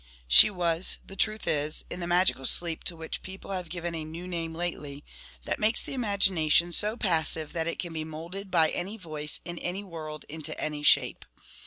[0.37, 4.03] 'She was, the truth is, in the magical sleep, to w;hich people have given a
[4.03, 5.03] new name lately,
[5.45, 9.59] that makes the imagination so passive that it can be moulded by any voice in
[9.59, 11.23] any world into any shape.